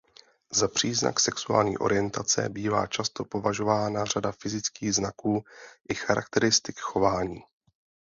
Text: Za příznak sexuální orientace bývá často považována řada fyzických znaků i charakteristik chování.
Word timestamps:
Za 0.53 0.67
příznak 0.67 1.19
sexuální 1.19 1.77
orientace 1.77 2.49
bývá 2.49 2.87
často 2.87 3.25
považována 3.25 4.05
řada 4.05 4.31
fyzických 4.31 4.93
znaků 4.95 5.43
i 5.89 5.95
charakteristik 5.95 6.79
chování. 6.79 7.43